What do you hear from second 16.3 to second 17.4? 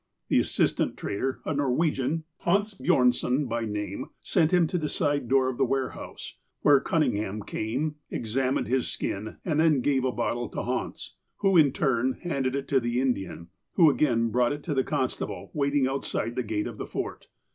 the gate of the Fort.